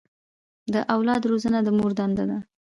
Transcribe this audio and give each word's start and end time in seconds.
د 0.73 0.75
اولاد 0.93 1.21
روزنه 1.31 1.59
د 1.63 1.69
مور 1.77 1.91
دنده 1.99 2.25
ده. 2.29 2.37